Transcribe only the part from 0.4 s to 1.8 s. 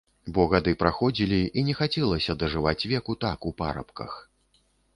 гады праходзілі, і не